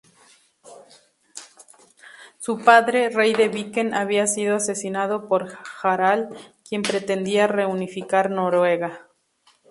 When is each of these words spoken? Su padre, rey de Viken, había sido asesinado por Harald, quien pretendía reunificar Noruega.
Su 2.39 2.57
padre, 2.65 3.09
rey 3.09 3.35
de 3.35 3.49
Viken, 3.49 3.93
había 3.93 4.25
sido 4.25 4.55
asesinado 4.55 5.27
por 5.27 5.55
Harald, 5.83 6.35
quien 6.67 6.81
pretendía 6.81 7.45
reunificar 7.45 8.31
Noruega. 8.31 9.07